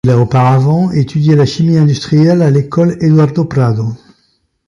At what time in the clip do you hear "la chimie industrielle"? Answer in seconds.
1.35-2.41